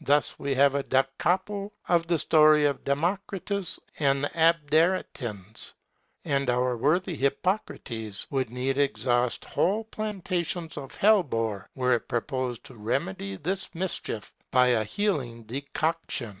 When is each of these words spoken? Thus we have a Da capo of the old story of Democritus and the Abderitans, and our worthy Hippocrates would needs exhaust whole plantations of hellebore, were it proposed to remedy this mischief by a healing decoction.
Thus 0.00 0.38
we 0.38 0.54
have 0.54 0.74
a 0.74 0.82
Da 0.82 1.02
capo 1.18 1.70
of 1.86 2.06
the 2.06 2.14
old 2.14 2.20
story 2.22 2.64
of 2.64 2.82
Democritus 2.82 3.78
and 3.98 4.24
the 4.24 4.28
Abderitans, 4.30 5.74
and 6.24 6.48
our 6.48 6.78
worthy 6.78 7.14
Hippocrates 7.14 8.26
would 8.30 8.48
needs 8.48 8.78
exhaust 8.78 9.44
whole 9.44 9.84
plantations 9.84 10.78
of 10.78 10.94
hellebore, 10.94 11.68
were 11.74 11.92
it 11.92 12.08
proposed 12.08 12.64
to 12.64 12.74
remedy 12.74 13.36
this 13.36 13.74
mischief 13.74 14.32
by 14.50 14.68
a 14.68 14.82
healing 14.84 15.42
decoction. 15.42 16.40